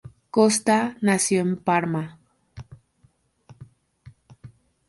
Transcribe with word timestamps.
Costa 0.31 0.97
nació 0.99 1.41
en 1.41 1.57
Parma. 1.57 2.17